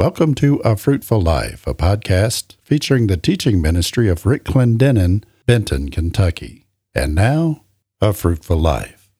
Welcome 0.00 0.36
to 0.36 0.58
A 0.58 0.76
Fruitful 0.76 1.20
Life, 1.20 1.66
a 1.66 1.74
podcast 1.74 2.54
featuring 2.62 3.08
the 3.08 3.16
teaching 3.16 3.60
ministry 3.60 4.08
of 4.08 4.24
Rick 4.24 4.44
Clendenen, 4.44 5.24
Benton, 5.44 5.88
Kentucky. 5.88 6.66
And 6.94 7.16
now, 7.16 7.64
A 8.00 8.12
Fruitful 8.12 8.58
Life. 8.58 9.10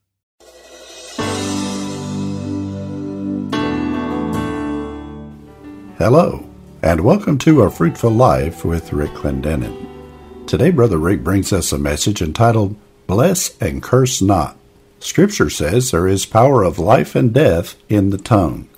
Hello, 5.99 6.48
and 6.80 7.00
welcome 7.00 7.38
to 7.38 7.62
A 7.62 7.70
Fruitful 7.72 8.12
Life 8.12 8.64
with 8.64 8.92
Rick 8.92 9.10
Clendenen. 9.14 10.46
Today, 10.46 10.70
Brother 10.70 10.98
Rick 10.98 11.24
brings 11.24 11.52
us 11.52 11.72
a 11.72 11.79
message 11.79 12.22
entitled 12.22 12.76
Bless 13.08 13.60
and 13.60 13.82
Curse 13.82 14.22
Not. 14.22 14.56
Scripture 15.00 15.50
says 15.50 15.90
there 15.90 16.06
is 16.06 16.24
power 16.24 16.62
of 16.62 16.79
life 16.79 17.16
and 17.16 17.34
death 17.34 17.74
in 17.88 18.10
the 18.10 18.18
tongue. 18.18 18.68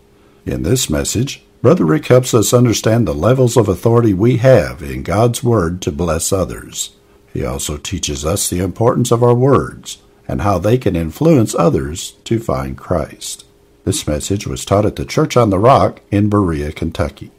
In 0.47 0.63
this 0.63 0.89
message, 0.89 1.45
Brother 1.63 1.85
Rick 1.85 2.07
helps 2.07 2.33
us 2.33 2.55
understand 2.55 3.07
the 3.07 3.15
levels 3.15 3.59
of 3.59 3.69
authority 3.69 4.15
we 4.15 4.39
have 4.39 4.83
in 4.83 5.03
God's 5.03 5.45
Word 5.45 5.83
to 5.83 5.93
bless 5.93 6.33
others. 6.33 6.97
He 7.35 7.45
also 7.45 7.77
teaches 7.77 8.25
us 8.25 8.49
the 8.49 8.61
importance 8.61 9.11
of 9.11 9.23
our 9.23 9.35
words 9.35 9.99
and 10.27 10.41
how 10.41 10.59
they 10.59 10.79
can 10.79 10.97
influence 10.97 11.55
others 11.55 12.13
to 12.25 12.39
find 12.39 12.79
Christ. 12.79 13.45
This 13.85 14.07
message 14.07 14.47
was 14.47 14.65
taught 14.65 14.87
at 14.87 14.97
the 14.97 15.05
Church 15.05 15.37
on 15.37 15.51
the 15.51 15.59
Rock 15.59 16.01
in 16.11 16.31
Berea, 16.31 16.73
Kentucky. 16.73 17.31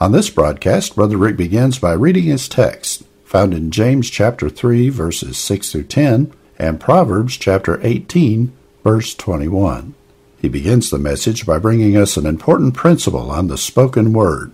On 0.00 0.10
this 0.10 0.28
broadcast, 0.28 0.96
Brother 0.96 1.16
Rick 1.16 1.36
begins 1.36 1.78
by 1.78 1.92
reading 1.92 2.24
his 2.24 2.48
text, 2.48 3.04
found 3.24 3.54
in 3.54 3.70
James 3.70 4.10
chapter 4.10 4.50
3 4.50 4.88
verses 4.88 5.38
6 5.38 5.70
through 5.70 5.84
10 5.84 6.32
and 6.58 6.80
Proverbs 6.80 7.36
chapter 7.36 7.78
18, 7.86 8.52
verse 8.82 9.14
21. 9.14 9.94
He 10.40 10.48
begins 10.48 10.90
the 10.90 10.98
message 10.98 11.44
by 11.44 11.58
bringing 11.58 11.96
us 11.96 12.16
an 12.16 12.26
important 12.26 12.74
principle 12.74 13.30
on 13.30 13.48
the 13.48 13.58
spoken 13.58 14.12
word. 14.12 14.52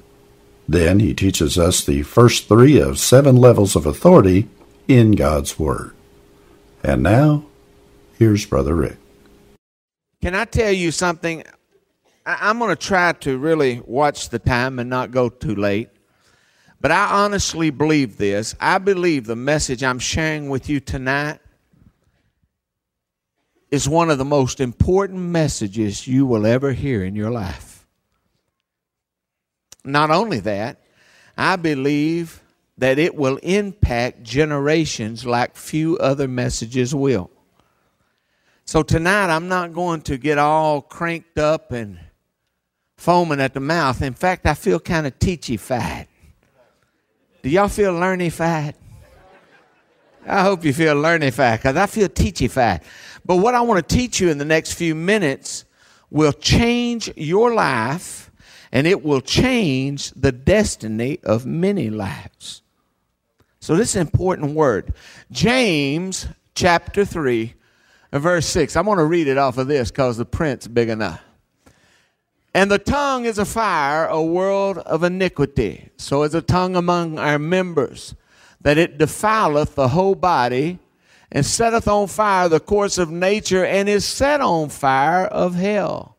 Then 0.66 1.00
he 1.00 1.12
teaches 1.12 1.58
us 1.58 1.84
the 1.84 2.02
first 2.02 2.48
three 2.48 2.80
of 2.80 2.98
seven 2.98 3.36
levels 3.36 3.76
of 3.76 3.84
authority 3.84 4.48
in 4.88 5.12
God's 5.12 5.58
Word. 5.58 5.94
And 6.82 7.02
now, 7.02 7.44
here's 8.18 8.46
Brother 8.46 8.74
Rick. 8.74 8.96
Can 10.22 10.34
I 10.34 10.46
tell 10.46 10.72
you 10.72 10.90
something? 10.90 11.44
I'm 12.24 12.58
going 12.58 12.70
to 12.70 12.76
try 12.76 13.12
to 13.12 13.36
really 13.36 13.82
watch 13.84 14.30
the 14.30 14.38
time 14.38 14.78
and 14.78 14.88
not 14.88 15.10
go 15.10 15.28
too 15.28 15.54
late. 15.54 15.90
But 16.80 16.90
I 16.90 17.24
honestly 17.24 17.68
believe 17.68 18.16
this. 18.16 18.54
I 18.58 18.78
believe 18.78 19.26
the 19.26 19.36
message 19.36 19.82
I'm 19.82 19.98
sharing 19.98 20.48
with 20.48 20.70
you 20.70 20.80
tonight 20.80 21.40
is 23.74 23.88
one 23.88 24.08
of 24.08 24.18
the 24.18 24.24
most 24.24 24.60
important 24.60 25.18
messages 25.18 26.06
you 26.06 26.24
will 26.24 26.46
ever 26.46 26.72
hear 26.72 27.04
in 27.04 27.16
your 27.16 27.30
life. 27.30 27.84
Not 29.84 30.12
only 30.12 30.38
that, 30.40 30.80
I 31.36 31.56
believe 31.56 32.40
that 32.78 33.00
it 33.00 33.16
will 33.16 33.38
impact 33.38 34.22
generations 34.22 35.26
like 35.26 35.56
few 35.56 35.98
other 35.98 36.28
messages 36.28 36.94
will. 36.94 37.32
So 38.64 38.84
tonight, 38.84 39.34
I'm 39.34 39.48
not 39.48 39.72
going 39.72 40.02
to 40.02 40.18
get 40.18 40.38
all 40.38 40.80
cranked 40.80 41.36
up 41.38 41.72
and 41.72 41.98
foaming 42.96 43.40
at 43.40 43.54
the 43.54 43.60
mouth. 43.60 44.02
In 44.02 44.14
fact, 44.14 44.46
I 44.46 44.54
feel 44.54 44.78
kind 44.78 45.04
of 45.04 45.18
teachy-fied. 45.18 46.06
Do 47.42 47.48
y'all 47.48 47.68
feel 47.68 47.92
learny-fied? 47.92 48.76
I 50.26 50.42
hope 50.42 50.64
you 50.64 50.72
feel 50.72 50.94
learny-fied 50.94 51.60
because 51.60 51.76
I 51.76 51.86
feel 51.86 52.08
teachy-fied. 52.08 52.80
But 53.24 53.36
what 53.36 53.54
I 53.54 53.60
want 53.60 53.86
to 53.86 53.94
teach 53.94 54.20
you 54.20 54.30
in 54.30 54.38
the 54.38 54.44
next 54.44 54.74
few 54.74 54.94
minutes 54.94 55.64
will 56.10 56.32
change 56.32 57.10
your 57.16 57.54
life 57.54 58.30
and 58.72 58.86
it 58.86 59.04
will 59.04 59.20
change 59.20 60.10
the 60.12 60.32
destiny 60.32 61.20
of 61.22 61.46
many 61.46 61.90
lives. 61.90 62.62
So, 63.60 63.76
this 63.76 63.90
is 63.90 63.96
an 63.96 64.02
important 64.02 64.52
word. 64.52 64.92
James 65.30 66.26
chapter 66.54 67.04
3, 67.04 67.54
verse 68.12 68.46
6. 68.46 68.76
I'm 68.76 68.84
going 68.84 68.98
to 68.98 69.04
read 69.04 69.26
it 69.26 69.38
off 69.38 69.58
of 69.58 69.68
this 69.68 69.90
because 69.90 70.16
the 70.16 70.26
print's 70.26 70.66
big 70.66 70.88
enough. 70.88 71.22
And 72.52 72.70
the 72.70 72.78
tongue 72.78 73.24
is 73.24 73.38
a 73.38 73.44
fire, 73.44 74.06
a 74.06 74.22
world 74.22 74.78
of 74.78 75.02
iniquity. 75.02 75.88
So 75.96 76.22
is 76.22 76.32
the 76.32 76.42
tongue 76.42 76.76
among 76.76 77.18
our 77.18 77.38
members, 77.38 78.14
that 78.64 78.78
it 78.78 78.98
defileth 78.98 79.76
the 79.76 79.88
whole 79.88 80.14
body 80.16 80.80
and 81.30 81.44
setteth 81.44 81.86
on 81.86 82.08
fire 82.08 82.48
the 82.48 82.60
course 82.60 82.96
of 82.96 83.10
nature, 83.10 83.64
and 83.64 83.88
is 83.88 84.04
set 84.04 84.40
on 84.40 84.68
fire 84.68 85.26
of 85.26 85.54
hell. 85.54 86.16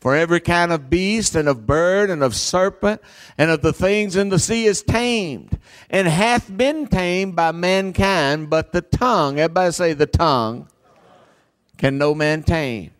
For 0.00 0.14
every 0.14 0.40
kind 0.40 0.70
of 0.70 0.90
beast, 0.90 1.34
and 1.34 1.48
of 1.48 1.66
bird, 1.66 2.10
and 2.10 2.22
of 2.22 2.34
serpent, 2.34 3.00
and 3.38 3.50
of 3.50 3.62
the 3.62 3.72
things 3.72 4.16
in 4.16 4.28
the 4.28 4.38
sea 4.38 4.66
is 4.66 4.82
tamed, 4.82 5.58
and 5.88 6.06
hath 6.06 6.54
been 6.54 6.86
tamed 6.86 7.34
by 7.34 7.52
mankind, 7.52 8.50
but 8.50 8.72
the 8.72 8.82
tongue, 8.82 9.38
everybody 9.38 9.72
say 9.72 9.92
the 9.94 10.06
tongue, 10.06 10.68
can 11.78 11.96
no 11.96 12.14
man 12.14 12.42
tame. 12.42 12.90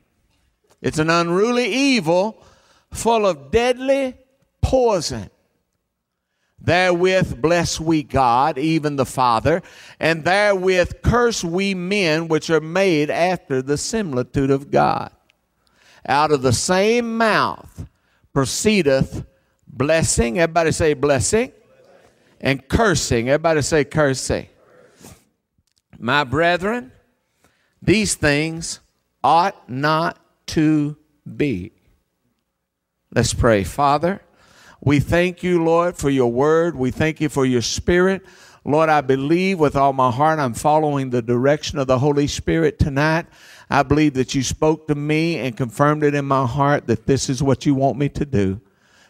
It's 0.81 0.99
an 0.99 1.11
unruly 1.11 1.67
evil 1.67 2.43
full 2.91 3.27
of 3.27 3.51
deadly 3.51 4.17
poison. 4.63 5.29
Therewith 6.65 7.43
bless 7.43 7.79
we 7.79 8.03
God, 8.03 8.57
even 8.57 8.97
the 8.97 9.05
Father, 9.05 9.63
and 10.01 10.25
therewith 10.25 11.03
curse 11.03 11.45
we 11.45 11.75
men 11.75 12.27
which 12.29 12.49
are 12.49 12.61
made 12.61 13.11
after 13.11 13.61
the 13.61 13.77
similitude 13.77 14.51
of 14.51 14.71
God. 14.71 15.13
Out 16.09 16.33
of 16.33 16.41
the 16.41 16.55
same 16.55 17.19
mouth 17.19 17.87
proceedeth 18.33 19.27
blessing, 19.69 20.39
everybody 20.39 20.73
say 20.73 20.95
blessing, 20.95 21.53
and 22.41 22.67
cursing, 22.67 23.29
everybody 23.29 23.61
say 23.61 23.85
cursing. 23.85 24.49
My 25.99 26.25
brethren, 26.25 26.93
these 27.83 28.15
things 28.15 28.81
ought 29.23 29.69
not 29.69 30.19
to 30.49 30.97
be. 31.37 31.73
Let's 33.15 33.35
pray. 33.35 33.65
Father, 33.65 34.23
we 34.85 35.01
thank 35.01 35.43
you, 35.43 35.65
Lord, 35.65 35.97
for 35.97 36.11
your 36.11 36.31
word. 36.31 36.77
We 36.77 36.91
thank 36.91 37.21
you 37.21 37.31
for 37.31 37.47
your 37.47 37.63
spirit. 37.63 38.23
Lord, 38.67 38.89
I 38.91 39.01
believe 39.01 39.59
with 39.59 39.77
all 39.77 39.93
my 39.93 40.11
heart 40.11 40.39
I'm 40.39 40.55
following 40.55 41.11
the 41.11 41.23
direction 41.23 41.79
of 41.79 41.87
the 41.87 41.99
Holy 41.99 42.27
Spirit 42.27 42.79
tonight. 42.79 43.27
I 43.71 43.83
believe 43.83 44.15
that 44.15 44.35
you 44.35 44.43
spoke 44.43 44.87
to 44.89 44.95
me 44.95 45.39
and 45.39 45.57
confirmed 45.57 46.03
it 46.03 46.15
in 46.15 46.27
my 46.27 46.47
heart 46.47 46.87
that 46.87 47.07
this 47.07 47.31
is 47.31 47.43
what 47.43 47.65
you 47.65 47.75
want 47.75 47.99
me 47.99 48.11
to 48.11 48.27
do. 48.27 48.61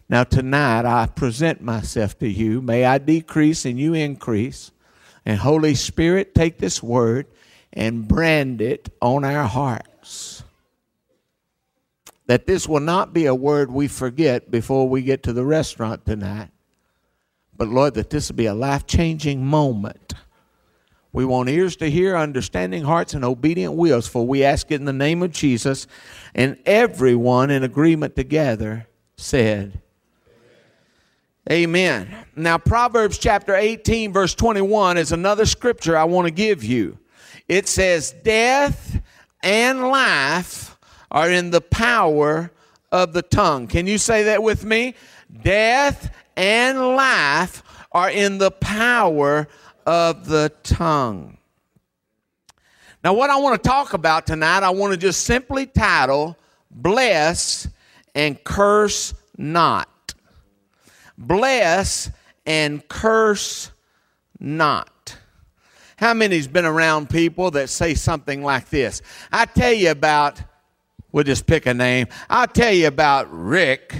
Now, 0.09 0.23
tonight, 0.23 0.85
I 0.85 1.07
present 1.07 1.61
myself 1.61 2.19
to 2.19 2.29
you. 2.29 2.63
May 2.63 2.85
I 2.85 2.99
decrease 2.99 3.65
and 3.65 3.79
you 3.79 3.95
increase. 3.95 4.71
And 5.27 5.39
Holy 5.39 5.75
Spirit, 5.75 6.35
take 6.35 6.59
this 6.59 6.83
word 6.83 7.27
and 7.73 8.07
brand 8.07 8.61
it 8.61 8.91
on 9.01 9.25
our 9.25 9.49
hearts 9.49 10.45
that 12.27 12.47
this 12.47 12.69
will 12.69 12.81
not 12.81 13.13
be 13.13 13.27
a 13.27 13.35
word 13.35 13.71
we 13.71 13.89
forget 13.89 14.51
before 14.51 14.89
we 14.89 15.03
get 15.03 15.23
to 15.25 15.33
the 15.33 15.45
restaurant 15.45 16.07
tonight. 16.07 16.51
But 17.57 17.69
Lord, 17.69 17.95
that 17.95 18.11
this 18.11 18.29
will 18.31 18.37
be 18.37 18.47
a 18.47 18.55
life 18.55 18.87
changing 18.87 19.45
moment. 19.45 20.15
We 21.13 21.25
want 21.25 21.49
ears 21.49 21.77
to 21.77 21.89
hear, 21.89 22.17
understanding 22.17 22.83
hearts, 22.83 23.15
and 23.15 23.25
obedient 23.25 23.75
wills, 23.75 24.09
for 24.09 24.27
we 24.27 24.43
ask 24.43 24.73
it 24.73 24.77
in 24.77 24.85
the 24.85 24.93
name 24.93 25.23
of 25.23 25.31
Jesus. 25.31 25.87
And 26.35 26.59
everyone 26.67 27.51
in 27.51 27.63
agreement 27.63 28.17
together 28.17 28.89
said, 29.17 29.81
Amen. 31.51 32.13
Now, 32.35 32.57
Proverbs 32.57 33.19
chapter 33.19 33.55
18, 33.55 34.13
verse 34.13 34.35
21 34.35 34.97
is 34.97 35.13
another 35.13 35.45
scripture 35.45 35.97
I 35.97 36.05
want 36.05 36.27
to 36.27 36.33
give 36.33 36.65
you. 36.65 36.99
It 37.47 37.69
says, 37.69 38.15
Death 38.25 39.01
and 39.43 39.83
life 39.83 40.74
are 41.11 41.31
in 41.31 41.51
the 41.51 41.61
power 41.61 42.51
of 42.93 43.13
the 43.13 43.23
tongue. 43.23 43.67
Can 43.67 43.87
you 43.87 43.99
say 43.99 44.25
that 44.25 44.43
with 44.43 44.65
me? 44.65 44.95
Death 45.43 46.15
and 46.37 46.79
life 46.97 47.63
are 47.93 48.11
in 48.11 48.39
the 48.39 48.51
power 48.51 49.49
of 49.87 50.27
the 50.27 50.53
tongue. 50.63 51.39
Now, 53.03 53.13
what 53.13 53.31
I 53.31 53.37
want 53.37 53.63
to 53.63 53.69
talk 53.69 53.93
about 53.93 54.27
tonight, 54.27 54.63
I 54.63 54.71
want 54.71 54.93
to 54.93 54.97
just 54.97 55.23
simply 55.23 55.67
title 55.67 56.39
Bless 56.71 57.69
and 58.15 58.43
Curse 58.43 59.15
Not. 59.37 59.89
Bless 61.17 62.11
and 62.47 62.87
curse 62.89 63.71
not. 64.39 65.17
How 65.97 66.13
many's 66.13 66.49
been 66.49 66.65
around 66.65 67.09
people 67.09 67.53
that 67.53 67.71
say 67.71 67.95
something 67.95 68.43
like 68.43 68.69
this? 68.69 69.01
I 69.33 69.47
tell 69.47 69.73
you 69.73 69.91
about 69.91 70.43
We'll 71.15 71.23
just 71.23 71.47
pick 71.47 71.67
a 71.67 71.73
name. 71.73 72.09
I'll 72.29 72.49
tell 72.49 72.73
you 72.73 72.89
about 72.89 73.29
Rick. 73.31 73.95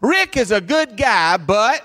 Rick 0.00 0.36
is 0.36 0.52
a 0.52 0.60
good 0.60 0.96
guy, 0.96 1.36
but 1.36 1.84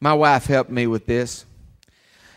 my 0.00 0.14
wife 0.14 0.46
helped 0.46 0.72
me 0.72 0.88
with 0.88 1.06
this. 1.06 1.44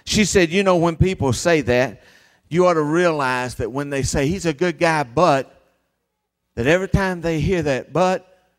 She 0.06 0.24
said, 0.24 0.52
You 0.52 0.62
know, 0.62 0.78
when 0.78 0.96
people 0.96 1.34
say 1.34 1.62
that, 1.62 2.04
you 2.48 2.68
ought 2.68 2.76
to 2.76 2.84
realize 2.84 3.56
that 3.56 3.72
when 3.72 3.90
they 3.90 4.04
say 4.04 4.28
he's 4.28 4.46
a 4.46 4.54
good 4.54 4.78
guy, 4.78 5.02
but, 5.02 5.52
that 6.54 6.68
every 6.68 6.88
time 6.88 7.22
they 7.22 7.40
hear 7.40 7.64
that, 7.64 7.92
but, 7.92 8.52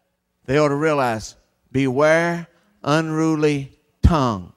they 0.47 0.59
ought 0.59 0.71
to 0.71 0.75
realize 0.75 1.37
beware 1.71 2.49
unruly 2.83 3.77
tongue. 4.11 4.53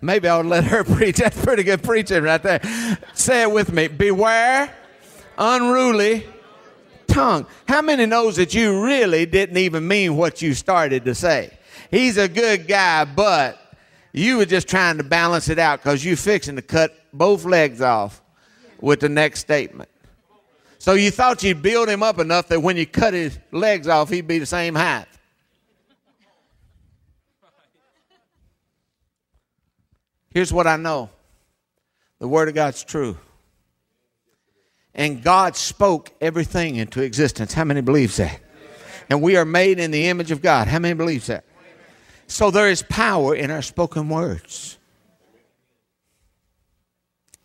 Maybe 0.00 0.28
I 0.28 0.36
would 0.36 0.46
let 0.46 0.62
her 0.64 0.84
preach. 0.96 1.16
That's 1.16 1.44
pretty 1.44 1.64
good 1.64 1.82
preaching 1.82 2.22
right 2.22 2.40
there. 2.40 2.60
Say 3.12 3.42
it 3.42 3.50
with 3.50 3.72
me. 3.72 3.88
Beware 3.88 4.72
unruly 5.36 6.24
tongue. 7.08 7.46
How 7.66 7.82
many 7.82 8.06
knows 8.06 8.36
that 8.36 8.54
you 8.54 8.84
really 8.84 9.26
didn't 9.26 9.56
even 9.56 9.88
mean 9.88 10.16
what 10.16 10.40
you 10.40 10.54
started 10.54 11.06
to 11.06 11.14
say? 11.16 11.50
He's 11.90 12.16
a 12.16 12.28
good 12.28 12.68
guy, 12.68 13.04
but 13.04 13.58
you 14.12 14.36
were 14.36 14.46
just 14.46 14.68
trying 14.68 14.98
to 14.98 15.02
balance 15.02 15.48
it 15.48 15.58
out 15.58 15.82
because 15.82 16.04
you're 16.04 16.16
fixing 16.16 16.54
to 16.54 16.62
cut 16.62 16.96
both 17.12 17.44
legs 17.44 17.80
off 17.80 18.22
with 18.80 19.00
the 19.00 19.08
next 19.08 19.40
statement. 19.40 19.88
So 20.82 20.94
you 20.94 21.12
thought 21.12 21.44
you'd 21.44 21.62
build 21.62 21.88
him 21.88 22.02
up 22.02 22.18
enough 22.18 22.48
that 22.48 22.60
when 22.60 22.76
you 22.76 22.86
cut 22.86 23.14
his 23.14 23.38
legs 23.52 23.86
off, 23.86 24.10
he'd 24.10 24.26
be 24.26 24.40
the 24.40 24.46
same 24.46 24.74
height. 24.74 25.06
Here's 30.34 30.52
what 30.52 30.66
I 30.66 30.76
know 30.76 31.08
the 32.18 32.26
Word 32.26 32.48
of 32.48 32.56
God's 32.56 32.82
true. 32.82 33.16
And 34.92 35.22
God 35.22 35.54
spoke 35.54 36.10
everything 36.20 36.74
into 36.74 37.00
existence. 37.00 37.52
How 37.52 37.62
many 37.62 37.80
believes 37.80 38.16
that? 38.16 38.40
And 39.08 39.22
we 39.22 39.36
are 39.36 39.44
made 39.44 39.78
in 39.78 39.92
the 39.92 40.08
image 40.08 40.32
of 40.32 40.42
God. 40.42 40.66
How 40.66 40.80
many 40.80 40.94
believes 40.94 41.28
that? 41.28 41.44
So 42.26 42.50
there 42.50 42.68
is 42.68 42.82
power 42.82 43.36
in 43.36 43.52
our 43.52 43.62
spoken 43.62 44.08
words. 44.08 44.78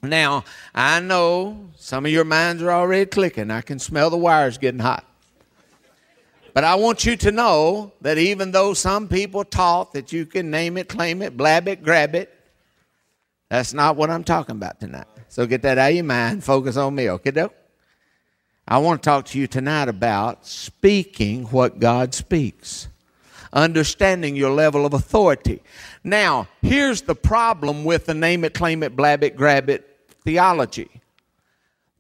Now, 0.01 0.43
I 0.75 0.99
know 0.99 1.69
some 1.75 2.05
of 2.05 2.11
your 2.11 2.23
minds 2.23 2.61
are 2.61 2.71
already 2.71 3.07
clicking. 3.07 3.49
I 3.49 3.61
can 3.61 3.79
smell 3.79 4.09
the 4.09 4.17
wires 4.17 4.57
getting 4.57 4.79
hot. 4.79 5.03
But 6.53 6.63
I 6.63 6.75
want 6.75 7.05
you 7.05 7.15
to 7.17 7.31
know 7.31 7.93
that 8.01 8.17
even 8.17 8.51
though 8.51 8.73
some 8.73 9.07
people 9.07 9.43
taught 9.43 9.93
that 9.93 10.11
you 10.11 10.25
can 10.25 10.49
name 10.49 10.77
it, 10.77 10.87
claim 10.89 11.21
it, 11.21 11.37
blab 11.37 11.67
it, 11.67 11.83
grab 11.83 12.15
it, 12.15 12.33
that's 13.49 13.73
not 13.73 13.95
what 13.95 14.09
I'm 14.09 14.23
talking 14.23 14.55
about 14.55 14.79
tonight. 14.79 15.05
So 15.29 15.45
get 15.45 15.61
that 15.61 15.77
out 15.77 15.89
of 15.89 15.95
your 15.95 16.03
mind. 16.03 16.43
Focus 16.43 16.77
on 16.77 16.95
me, 16.95 17.09
okay, 17.11 17.31
doke? 17.31 17.53
I 18.67 18.79
want 18.79 19.01
to 19.01 19.09
talk 19.09 19.25
to 19.27 19.39
you 19.39 19.47
tonight 19.47 19.87
about 19.87 20.45
speaking 20.45 21.45
what 21.45 21.79
God 21.79 22.13
speaks, 22.13 22.87
understanding 23.53 24.35
your 24.35 24.51
level 24.51 24.85
of 24.85 24.93
authority. 24.93 25.61
Now, 26.03 26.47
here's 26.61 27.03
the 27.03 27.15
problem 27.15 27.85
with 27.85 28.07
the 28.07 28.13
name 28.13 28.43
it, 28.43 28.53
claim 28.53 28.83
it, 28.83 28.95
blab 28.95 29.23
it, 29.23 29.35
grab 29.37 29.69
it 29.69 29.86
theology. 30.27 30.89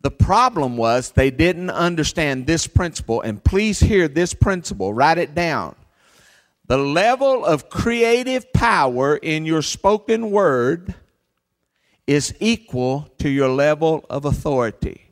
The 0.01 0.11
problem 0.11 0.75
was 0.75 1.11
they 1.11 1.31
didn't 1.31 1.69
understand 1.69 2.45
this 2.45 2.67
principle, 2.67 3.21
and 3.21 3.41
please 3.41 3.79
hear 3.79 4.09
this 4.09 4.33
principle, 4.33 4.93
write 4.93 5.17
it 5.17 5.33
down. 5.33 5.77
The 6.65 6.77
level 6.77 7.45
of 7.45 7.69
creative 7.69 8.51
power 8.51 9.15
in 9.15 9.45
your 9.45 9.61
spoken 9.61 10.29
word 10.29 10.93
is 12.05 12.35
equal 12.41 13.09
to 13.19 13.29
your 13.29 13.47
level 13.47 14.05
of 14.09 14.25
authority. 14.25 15.05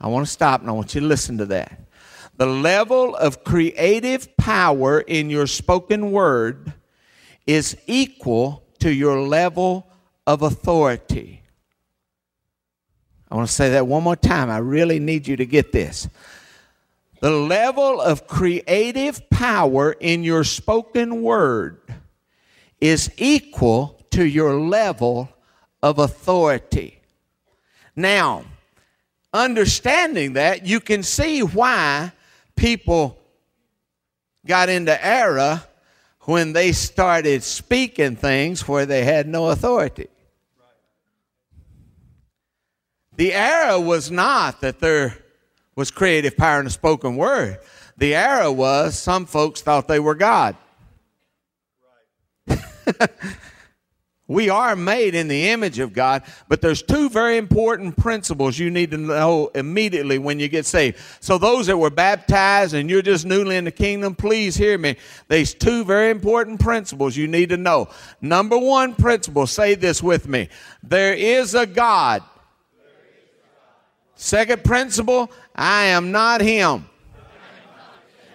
I 0.00 0.08
want 0.08 0.24
to 0.26 0.32
stop 0.32 0.62
and 0.62 0.70
I 0.70 0.72
want 0.72 0.94
you 0.94 1.02
to 1.02 1.06
listen 1.06 1.36
to 1.36 1.46
that. 1.46 1.78
The 2.38 2.46
level 2.46 3.14
of 3.16 3.44
creative 3.44 4.34
power 4.38 5.02
in 5.02 5.28
your 5.28 5.46
spoken 5.46 6.10
word 6.10 6.72
is 7.46 7.76
equal 7.86 8.62
to 8.82 8.92
your 8.92 9.20
level 9.20 9.86
of 10.26 10.42
authority. 10.42 11.40
I 13.30 13.36
want 13.36 13.48
to 13.48 13.54
say 13.54 13.70
that 13.70 13.86
one 13.86 14.02
more 14.02 14.16
time. 14.16 14.50
I 14.50 14.58
really 14.58 14.98
need 14.98 15.28
you 15.28 15.36
to 15.36 15.46
get 15.46 15.70
this. 15.70 16.08
The 17.20 17.30
level 17.30 18.00
of 18.00 18.26
creative 18.26 19.30
power 19.30 19.92
in 19.92 20.24
your 20.24 20.42
spoken 20.42 21.22
word 21.22 21.80
is 22.80 23.08
equal 23.18 24.04
to 24.10 24.26
your 24.26 24.58
level 24.58 25.28
of 25.80 26.00
authority. 26.00 26.98
Now, 27.94 28.44
understanding 29.32 30.32
that, 30.32 30.66
you 30.66 30.80
can 30.80 31.04
see 31.04 31.40
why 31.40 32.10
people 32.56 33.16
got 34.44 34.68
into 34.68 35.06
error 35.06 35.62
when 36.22 36.52
they 36.52 36.72
started 36.72 37.42
speaking 37.42 38.16
things 38.16 38.66
where 38.68 38.86
they 38.86 39.04
had 39.04 39.26
no 39.26 39.50
authority. 39.50 40.08
The 43.16 43.32
error 43.32 43.80
was 43.80 44.10
not 44.10 44.60
that 44.62 44.80
there 44.80 45.16
was 45.76 45.90
creative 45.90 46.36
power 46.36 46.58
in 46.60 46.64
the 46.64 46.70
spoken 46.70 47.16
word. 47.16 47.58
The 47.96 48.14
error 48.14 48.50
was 48.50 48.98
some 48.98 49.26
folks 49.26 49.60
thought 49.60 49.88
they 49.88 50.00
were 50.00 50.14
God. 50.14 50.56
we 54.32 54.48
are 54.48 54.74
made 54.74 55.14
in 55.14 55.28
the 55.28 55.50
image 55.50 55.78
of 55.78 55.92
God, 55.92 56.22
but 56.48 56.60
there's 56.60 56.82
two 56.82 57.08
very 57.10 57.36
important 57.36 57.96
principles 57.96 58.58
you 58.58 58.70
need 58.70 58.90
to 58.92 58.96
know 58.96 59.50
immediately 59.54 60.18
when 60.18 60.40
you 60.40 60.48
get 60.48 60.66
saved. 60.66 60.98
So 61.20 61.38
those 61.38 61.66
that 61.66 61.76
were 61.76 61.90
baptized 61.90 62.74
and 62.74 62.88
you're 62.88 63.02
just 63.02 63.26
newly 63.26 63.56
in 63.56 63.64
the 63.64 63.70
kingdom, 63.70 64.14
please 64.14 64.56
hear 64.56 64.78
me. 64.78 64.96
There's 65.28 65.54
two 65.54 65.84
very 65.84 66.10
important 66.10 66.60
principles 66.60 67.16
you 67.16 67.28
need 67.28 67.50
to 67.50 67.56
know. 67.56 67.88
Number 68.20 68.58
one 68.58 68.94
principle, 68.94 69.46
say 69.46 69.74
this 69.74 70.02
with 70.02 70.28
me. 70.28 70.48
There 70.82 71.14
is 71.14 71.54
a 71.54 71.66
God. 71.66 72.22
Second 74.14 74.62
principle, 74.62 75.30
I 75.54 75.84
am 75.86 76.12
not 76.12 76.40
him. 76.40 76.86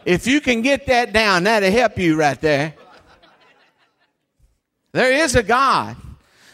If 0.06 0.26
you 0.26 0.40
can 0.42 0.62
get 0.62 0.86
that 0.88 1.12
down, 1.12 1.44
that'll 1.44 1.72
help 1.72 1.98
you 1.98 2.16
right 2.16 2.40
there. 2.40 2.76
There 4.92 5.12
is 5.12 5.36
a 5.36 5.44
God, 5.44 5.96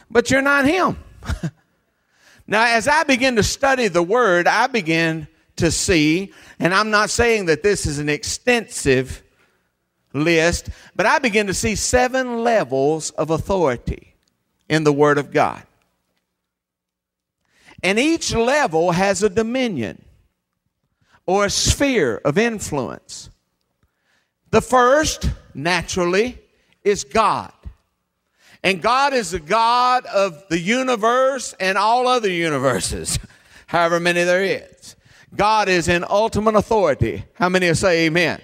but 0.10 0.32
you're 0.32 0.42
not 0.42 0.66
Him. 0.66 0.98
now, 2.48 2.66
as 2.66 2.88
I 2.88 3.04
begin 3.04 3.36
to 3.36 3.44
study 3.44 3.88
the 3.88 4.04
Word, 4.04 4.48
I 4.48 4.68
begin 4.68 5.28
to 5.58 5.72
see, 5.72 6.34
and 6.60 6.74
I'm 6.74 6.90
not 6.90 7.10
saying 7.10 7.46
that 7.46 7.64
this 7.64 7.86
is 7.86 8.00
an 8.00 8.10
extensive 8.10 9.24
list, 10.14 10.70
but 10.96 11.06
I 11.06 11.20
begin 11.20 11.48
to 11.48 11.54
see 11.54 11.76
seven 11.76 12.44
levels 12.44 13.12
of 13.12 13.30
authority 13.30 14.16
in 14.70 14.84
the 14.84 14.94
Word 14.94 15.18
of 15.18 15.32
God. 15.32 15.64
And 17.82 18.00
each 18.00 18.34
level 18.34 18.92
has 18.92 19.24
a 19.24 19.30
dominion 19.30 20.04
or 21.26 21.46
a 21.46 21.50
sphere 21.50 22.22
of 22.24 22.38
influence. 22.38 23.30
The 24.52 24.62
first, 24.62 25.30
naturally, 25.54 26.40
is 26.84 27.04
God. 27.04 27.52
And 28.64 28.82
God 28.82 29.14
is 29.14 29.32
the 29.32 29.40
God 29.40 30.06
of 30.06 30.48
the 30.48 30.60
universe 30.60 31.54
and 31.60 31.78
all 31.78 32.08
other 32.08 32.30
universes, 32.30 33.20
however 33.68 34.00
many 34.00 34.24
there 34.24 34.44
is. 34.44 34.96
God 35.36 35.68
is 35.68 35.88
in 35.88 36.06
ultimate 36.10 36.56
authority. 36.56 37.26
How 37.34 37.50
many 37.50 37.74
say 37.74 38.06
amen? 38.06 38.42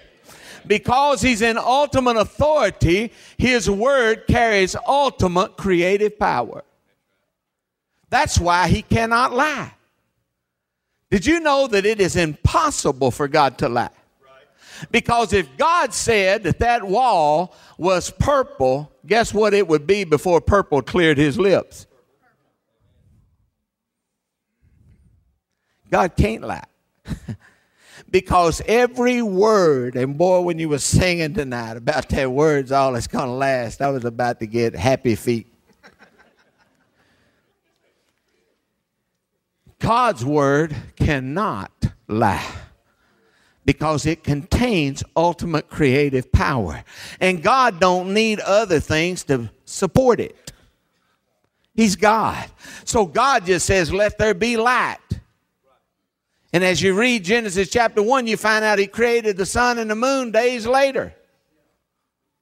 Because 0.67 1.21
he's 1.21 1.41
in 1.41 1.57
ultimate 1.57 2.17
authority, 2.17 3.13
his 3.37 3.69
word 3.69 4.25
carries 4.27 4.75
ultimate 4.85 5.55
creative 5.55 6.19
power. 6.19 6.63
That's 8.09 8.39
why 8.39 8.67
he 8.67 8.81
cannot 8.81 9.33
lie. 9.33 9.73
Did 11.09 11.25
you 11.25 11.39
know 11.39 11.67
that 11.67 11.85
it 11.85 12.01
is 12.01 12.15
impossible 12.15 13.11
for 13.11 13.27
God 13.27 13.57
to 13.59 13.69
lie? 13.69 13.89
Because 14.91 15.33
if 15.33 15.57
God 15.57 15.93
said 15.93 16.43
that 16.43 16.59
that 16.59 16.83
wall 16.83 17.55
was 17.77 18.09
purple, 18.11 18.91
guess 19.05 19.33
what 19.33 19.53
it 19.53 19.67
would 19.67 19.85
be 19.85 20.03
before 20.03 20.41
purple 20.41 20.81
cleared 20.81 21.17
his 21.17 21.37
lips? 21.37 21.87
God 25.89 26.15
can't 26.15 26.43
lie. 26.43 26.63
because 28.11 28.61
every 28.67 29.21
word, 29.21 29.95
and 29.95 30.17
boy, 30.17 30.41
when 30.41 30.59
you 30.59 30.69
were 30.69 30.79
singing 30.79 31.33
tonight 31.33 31.77
about 31.77 32.09
that 32.09 32.31
word's 32.31 32.71
all 32.71 32.93
that's 32.93 33.07
going 33.07 33.25
to 33.25 33.31
last, 33.31 33.81
I 33.81 33.89
was 33.89 34.05
about 34.05 34.39
to 34.39 34.45
get 34.45 34.75
happy 34.75 35.15
feet. 35.15 35.47
God's 39.79 40.25
word 40.25 40.75
cannot 40.97 41.71
lie 42.07 42.45
because 43.69 44.07
it 44.07 44.23
contains 44.23 45.03
ultimate 45.15 45.69
creative 45.69 46.31
power. 46.31 46.83
And 47.19 47.43
God 47.43 47.79
don't 47.79 48.15
need 48.15 48.39
other 48.39 48.79
things 48.79 49.23
to 49.25 49.51
support 49.63 50.19
it. 50.19 50.51
He's 51.75 51.95
God. 51.95 52.49
So 52.83 53.05
God 53.05 53.45
just 53.45 53.67
says, 53.67 53.93
let 53.93 54.17
there 54.17 54.33
be 54.33 54.57
light. 54.57 54.97
And 56.51 56.63
as 56.63 56.81
you 56.81 56.95
read 56.95 57.23
Genesis 57.23 57.69
chapter 57.69 58.01
1, 58.01 58.25
you 58.25 58.37
find 58.37 58.65
out 58.65 58.79
he 58.79 58.87
created 58.87 59.37
the 59.37 59.45
sun 59.45 59.77
and 59.77 59.91
the 59.91 59.95
moon 59.95 60.31
days 60.31 60.65
later. 60.65 61.13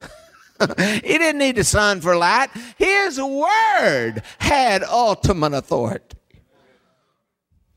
he 0.78 1.18
didn't 1.18 1.40
need 1.40 1.56
the 1.56 1.64
sun 1.64 2.00
for 2.00 2.16
light. 2.16 2.48
His 2.78 3.20
word 3.20 4.22
had 4.38 4.82
ultimate 4.82 5.52
authority. 5.52 6.16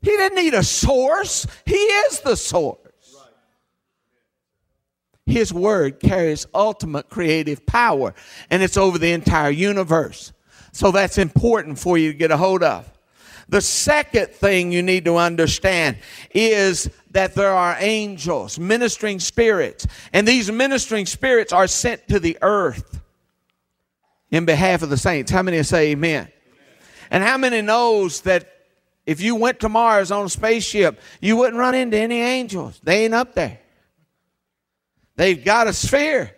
He 0.02 0.12
didn't 0.12 0.42
need 0.42 0.54
a 0.54 0.64
source. 0.64 1.46
He 1.66 1.76
is 1.76 2.22
the 2.22 2.38
source. 2.38 2.81
His 5.32 5.54
word 5.54 6.00
carries 6.02 6.46
ultimate 6.54 7.10
creative 7.10 7.66
power, 7.66 8.14
and 8.50 8.62
it's 8.62 8.76
over 8.76 8.98
the 8.98 9.14
entire 9.14 9.50
universe. 9.50 10.34
So 10.74 10.92
that's 10.92 11.18
important 11.18 11.80
for 11.80 11.98
you 11.98 12.12
to 12.12 12.18
get 12.18 12.32
a 12.32 12.38
hold 12.38 12.64
of. 12.64 12.92
The 13.48 13.62
second 13.62 14.28
thing 14.30 14.72
you 14.72 14.84
need 14.84 15.06
to 15.06 15.16
understand 15.16 15.98
is 16.34 16.90
that 17.12 17.34
there 17.34 17.52
are 17.54 17.78
angels, 17.80 18.60
ministering 18.60 19.20
spirits, 19.20 19.88
and 20.14 20.28
these 20.28 20.52
ministering 20.52 21.06
spirits 21.06 21.54
are 21.54 21.68
sent 21.68 22.08
to 22.10 22.20
the 22.20 22.38
earth 22.42 23.02
in 24.32 24.46
behalf 24.46 24.82
of 24.84 24.90
the 24.90 24.98
saints. 24.98 25.32
How 25.32 25.44
many 25.44 25.64
say 25.64 25.92
amen? 25.92 26.30
And 27.10 27.24
how 27.24 27.38
many 27.38 27.62
knows 27.62 28.22
that 28.22 28.50
if 29.06 29.22
you 29.22 29.36
went 29.36 29.62
to 29.62 29.70
Mars 29.70 30.12
on 30.12 30.26
a 30.26 30.30
spaceship, 30.30 31.00
you 31.22 31.38
wouldn't 31.38 31.58
run 31.58 31.74
into 31.74 31.98
any 31.98 32.20
angels? 32.20 32.82
They 32.84 33.06
ain't 33.06 33.14
up 33.14 33.34
there. 33.34 33.61
They've 35.22 35.46
got 35.46 35.68
a 35.68 35.74
sphere 35.74 36.36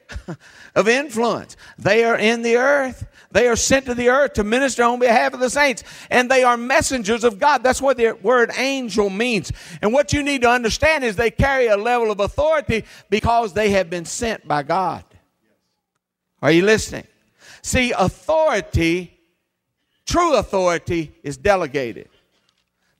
of 0.75 0.89
influence. 0.89 1.55
They 1.79 2.03
are 2.03 2.17
in 2.17 2.41
the 2.41 2.57
earth. 2.57 3.07
They 3.31 3.47
are 3.47 3.55
sent 3.55 3.85
to 3.85 3.93
the 3.93 4.09
earth 4.09 4.33
to 4.33 4.43
minister 4.43 4.83
on 4.83 4.99
behalf 4.99 5.33
of 5.33 5.39
the 5.39 5.49
saints, 5.49 5.85
and 6.09 6.29
they 6.29 6.43
are 6.43 6.57
messengers 6.57 7.23
of 7.23 7.39
God. 7.39 7.63
That's 7.63 7.81
what 7.81 7.95
the 7.95 8.11
word 8.21 8.51
angel 8.57 9.09
means. 9.09 9.53
And 9.81 9.93
what 9.93 10.11
you 10.11 10.21
need 10.21 10.41
to 10.41 10.49
understand 10.49 11.05
is 11.05 11.15
they 11.15 11.31
carry 11.31 11.67
a 11.67 11.77
level 11.77 12.11
of 12.11 12.19
authority 12.19 12.83
because 13.09 13.53
they 13.53 13.69
have 13.69 13.89
been 13.89 14.03
sent 14.03 14.45
by 14.45 14.63
God. 14.63 15.05
Are 16.41 16.51
you 16.51 16.65
listening? 16.65 17.07
See, 17.61 17.93
authority, 17.93 19.17
true 20.05 20.35
authority, 20.35 21.15
is 21.23 21.37
delegated. 21.37 22.09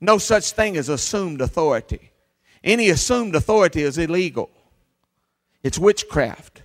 No 0.00 0.16
such 0.16 0.52
thing 0.52 0.78
as 0.78 0.88
assumed 0.88 1.42
authority. 1.42 2.10
Any 2.64 2.88
assumed 2.88 3.36
authority 3.36 3.82
is 3.82 3.98
illegal, 3.98 4.50
it's 5.64 5.78
witchcraft. 5.78 6.62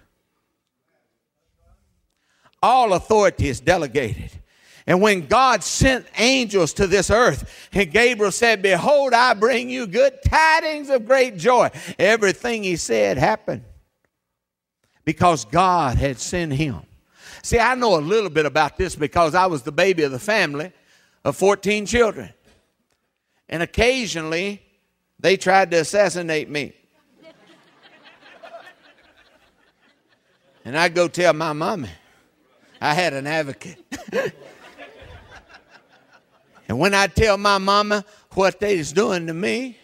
All 2.62 2.94
authority 2.94 3.48
is 3.48 3.60
delegated. 3.60 4.32
And 4.86 5.01
when 5.01 5.27
God 5.27 5.63
sent 5.63 6.06
angels 6.18 6.74
to 6.74 6.88
this 6.88 7.10
earth, 7.10 7.70
and 7.72 7.91
Gabriel 7.91 8.32
said, 8.32 8.62
Behold, 8.62 9.13
I 9.13 9.34
bring 9.34 9.70
you 9.70 9.88
good 9.88 10.20
tidings 10.24 10.89
of 10.89 11.06
great 11.06 11.38
joy, 11.38 11.70
everything 11.98 12.63
he 12.63 12.75
said 12.75 13.18
happened 13.18 13.63
because 15.06 15.46
God 15.46 15.98
had 15.98 16.20
sent 16.20 16.53
him. 16.53 16.82
See, 17.41 17.58
I 17.58 17.75
know 17.75 17.98
a 17.98 18.01
little 18.01 18.29
bit 18.29 18.46
about 18.46 18.77
this 18.77 18.96
because 18.96 19.34
I 19.34 19.46
was 19.46 19.63
the 19.63 19.72
baby 19.72 20.03
of 20.03 20.12
the 20.12 20.20
family 20.20 20.72
of 21.24 21.36
14 21.38 21.86
children. 21.86 22.34
And 23.48 23.63
occasionally, 23.63 24.62
they 25.20 25.38
tried 25.38 25.72
to 25.72 25.77
assassinate 25.77 26.50
me. 26.50 26.74
And 30.69 30.77
I'd 30.77 30.93
go 30.93 31.07
tell 31.07 31.33
my 31.33 31.51
mommy. 31.51 31.89
I 32.79 32.93
had 32.93 33.13
an 33.13 33.25
advocate. 33.25 33.83
and 36.67 36.77
when 36.77 36.93
I 36.93 37.07
tell 37.07 37.39
my 37.39 37.57
mama 37.57 38.05
what 38.35 38.59
they 38.59 38.77
was 38.77 38.93
doing 38.93 39.25
to 39.25 39.33
me, 39.33 39.79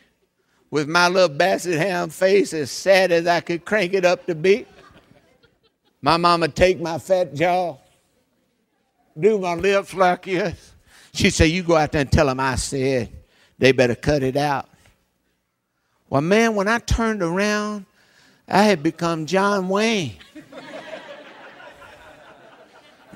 with 0.70 0.88
my 0.88 1.08
little 1.08 1.36
basset 1.36 1.80
hound 1.90 2.14
face 2.14 2.54
as 2.54 2.70
sad 2.70 3.12
as 3.12 3.26
I 3.26 3.40
could 3.40 3.66
crank 3.66 3.96
it 3.96 4.06
up 4.06 4.28
to 4.28 4.36
be, 4.36 4.68
my 6.04 6.18
mama 6.18 6.50
take 6.50 6.80
my 6.80 7.00
fat 7.00 7.34
jaw, 7.34 7.78
do 9.20 9.40
my 9.40 9.56
lips 9.56 9.96
like 9.96 10.26
this. 10.26 10.74
She 11.14 11.32
said, 11.32 11.46
You 11.46 11.64
go 11.64 11.78
out 11.78 11.94
there 11.94 12.02
and 12.02 12.12
tell 12.12 12.28
them 12.28 12.40
I 12.40 12.58
said 12.58 13.10
they 13.58 13.72
better 13.72 13.96
cut 13.96 14.22
it 14.22 14.38
out. 14.38 14.70
Well, 16.12 16.22
man, 16.22 16.54
when 16.54 16.68
I 16.68 16.78
turned 16.78 17.24
around, 17.24 17.88
I 18.48 18.62
had 18.62 18.84
become 18.84 19.26
John 19.26 19.68
Wayne 19.68 20.20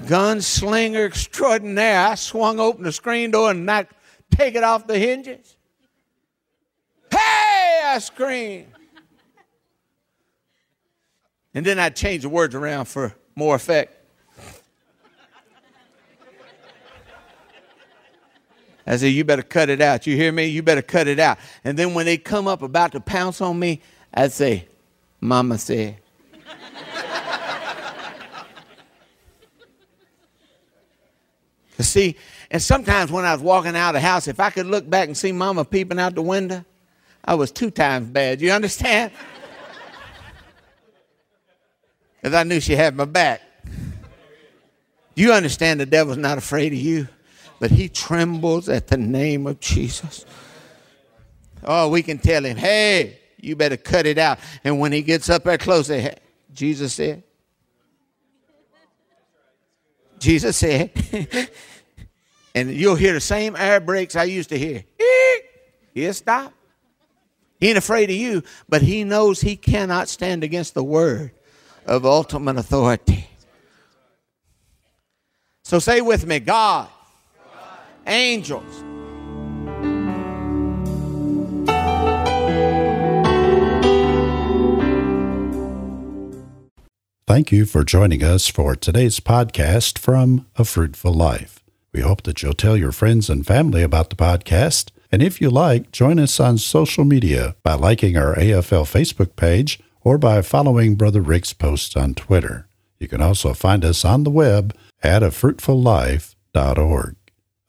gunslinger 0.03 1.05
extraordinaire. 1.05 2.07
I 2.07 2.15
swung 2.15 2.59
open 2.59 2.83
the 2.83 2.91
screen 2.91 3.31
door 3.31 3.51
and 3.51 3.65
knocked, 3.65 3.93
take 4.31 4.55
it 4.55 4.63
off 4.63 4.87
the 4.87 4.97
hinges. 4.97 5.55
Hey, 7.11 7.81
I 7.85 7.99
screamed. 7.99 8.67
And 11.53 11.65
then 11.65 11.79
I'd 11.79 11.95
change 11.95 12.23
the 12.23 12.29
words 12.29 12.55
around 12.55 12.85
for 12.85 13.15
more 13.35 13.55
effect. 13.55 13.95
I 18.85 18.97
said, 18.97 19.07
You 19.07 19.23
better 19.23 19.43
cut 19.43 19.69
it 19.69 19.81
out. 19.81 20.07
You 20.07 20.15
hear 20.15 20.31
me? 20.31 20.45
You 20.47 20.63
better 20.63 20.81
cut 20.81 21.07
it 21.07 21.19
out. 21.19 21.37
And 21.63 21.77
then 21.77 21.93
when 21.93 22.05
they 22.05 22.17
come 22.17 22.47
up 22.47 22.63
about 22.63 22.91
to 22.93 22.99
pounce 22.99 23.39
on 23.39 23.59
me, 23.59 23.81
I'd 24.13 24.31
say, 24.31 24.67
Mama 25.21 25.57
said. 25.59 25.97
See, 31.83 32.17
and 32.51 32.61
sometimes 32.61 33.11
when 33.11 33.25
I 33.25 33.33
was 33.33 33.41
walking 33.41 33.75
out 33.75 33.89
of 33.89 34.01
the 34.01 34.07
house, 34.07 34.27
if 34.27 34.39
I 34.39 34.49
could 34.49 34.65
look 34.65 34.89
back 34.89 35.07
and 35.07 35.17
see 35.17 35.31
mama 35.31 35.63
peeping 35.63 35.99
out 35.99 36.15
the 36.15 36.21
window, 36.21 36.65
I 37.23 37.35
was 37.35 37.51
two 37.51 37.71
times 37.71 38.09
bad. 38.09 38.41
You 38.41 38.51
understand? 38.51 39.11
Because 42.21 42.35
I 42.35 42.43
knew 42.43 42.59
she 42.59 42.75
had 42.75 42.97
my 42.97 43.05
back. 43.05 43.41
You 45.15 45.31
understand 45.31 45.79
the 45.79 45.85
devil's 45.85 46.17
not 46.17 46.37
afraid 46.37 46.73
of 46.73 46.79
you? 46.79 47.07
But 47.59 47.71
he 47.71 47.87
trembles 47.87 48.67
at 48.67 48.87
the 48.87 48.97
name 48.97 49.47
of 49.47 49.61
Jesus. 49.61 50.25
Oh, 51.63 51.89
we 51.89 52.03
can 52.03 52.17
tell 52.17 52.43
him, 52.43 52.57
hey, 52.57 53.19
you 53.37 53.55
better 53.55 53.77
cut 53.77 54.05
it 54.05 54.17
out. 54.17 54.39
And 54.63 54.79
when 54.79 54.91
he 54.91 55.01
gets 55.01 55.29
up 55.29 55.43
there 55.43 55.57
close, 55.57 55.87
hey, 55.87 56.15
Jesus 56.53 56.93
said, 56.93 57.23
Jesus 60.19 60.57
said, 60.57 60.91
and 62.55 62.71
you'll 62.71 62.95
hear 62.95 63.13
the 63.13 63.21
same 63.21 63.55
air 63.55 63.79
brakes 63.79 64.15
I 64.15 64.25
used 64.25 64.49
to 64.49 64.57
hear. 64.57 64.83
He'll 65.93 66.13
stop. 66.13 66.53
He 67.59 67.69
ain't 67.69 67.77
afraid 67.77 68.09
of 68.09 68.15
you, 68.15 68.43
but 68.69 68.81
he 68.81 69.03
knows 69.03 69.41
he 69.41 69.55
cannot 69.55 70.07
stand 70.07 70.43
against 70.43 70.73
the 70.73 70.83
word 70.83 71.31
of 71.85 72.05
ultimate 72.05 72.57
authority. 72.57 73.27
So 75.63 75.79
say 75.79 76.01
with 76.01 76.25
me 76.25 76.39
God, 76.39 76.87
God. 76.87 77.77
angels. 78.07 78.88
Thank 87.29 87.51
you 87.51 87.67
for 87.67 87.83
joining 87.83 88.23
us 88.23 88.47
for 88.47 88.75
today's 88.75 89.19
podcast 89.19 89.99
from 89.99 90.47
A 90.55 90.65
Fruitful 90.65 91.13
Life. 91.13 91.63
We 91.93 92.01
hope 92.01 92.23
that 92.23 92.41
you'll 92.41 92.53
tell 92.53 92.75
your 92.75 92.91
friends 92.91 93.29
and 93.29 93.45
family 93.45 93.83
about 93.83 94.09
the 94.09 94.15
podcast. 94.15 94.89
And 95.11 95.21
if 95.21 95.39
you 95.39 95.51
like, 95.51 95.91
join 95.91 96.17
us 96.17 96.39
on 96.39 96.57
social 96.57 97.05
media 97.05 97.55
by 97.61 97.75
liking 97.75 98.17
our 98.17 98.33
AFL 98.33 98.85
Facebook 98.91 99.35
page 99.35 99.79
or 100.01 100.17
by 100.17 100.41
following 100.41 100.95
Brother 100.95 101.21
Rick's 101.21 101.53
posts 101.53 101.95
on 101.95 102.15
Twitter. 102.15 102.67
You 102.97 103.07
can 103.07 103.21
also 103.21 103.53
find 103.53 103.85
us 103.85 104.03
on 104.03 104.23
the 104.23 104.31
web 104.31 104.75
at 105.03 105.21
afruitfullife.org. 105.21 107.15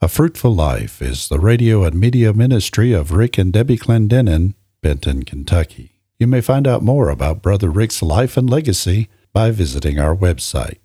A 0.00 0.09
Fruitful 0.09 0.55
Life 0.55 1.02
is 1.02 1.29
the 1.29 1.38
radio 1.38 1.85
and 1.85 2.00
media 2.00 2.33
ministry 2.33 2.95
of 2.95 3.12
Rick 3.12 3.37
and 3.37 3.52
Debbie 3.52 3.76
Clendenen, 3.76 4.55
Benton, 4.81 5.23
Kentucky. 5.25 6.00
You 6.19 6.26
may 6.26 6.40
find 6.40 6.67
out 6.67 6.83
more 6.83 7.11
about 7.11 7.43
Brother 7.43 7.69
Rick's 7.69 8.00
life 8.00 8.38
and 8.38 8.49
legacy 8.49 9.11
by 9.33 9.51
visiting 9.51 9.99
our 9.99 10.15
website. 10.15 10.79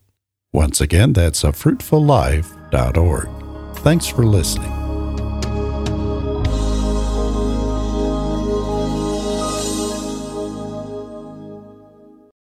Once 0.54 0.80
again, 0.80 1.14
that's 1.14 1.44
a 1.44 1.48
fruitfullife.org. 1.48 3.30
Thanks 3.80 4.08
for 4.08 4.26
listening. 4.26 4.85